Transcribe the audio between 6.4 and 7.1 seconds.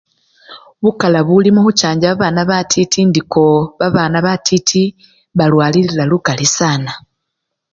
sana.